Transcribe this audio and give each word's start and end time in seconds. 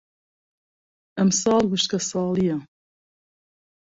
ئەم 1.17 1.29
ساڵ 1.41 1.61
وشکە 1.69 1.99
ساڵییە. 2.09 2.57